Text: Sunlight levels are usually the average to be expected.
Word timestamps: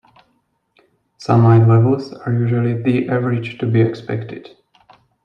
Sunlight 1.19 1.67
levels 1.67 2.11
are 2.11 2.33
usually 2.33 2.73
the 2.81 3.07
average 3.07 3.59
to 3.59 3.67
be 3.67 3.81
expected. 3.81 4.49